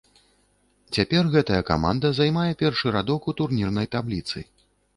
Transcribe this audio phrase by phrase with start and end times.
[0.97, 4.37] Цяпер гэтая каманда займае першы радок у турнірнай табліцы.